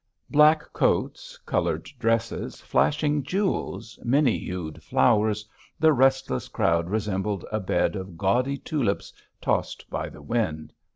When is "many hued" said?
4.03-4.81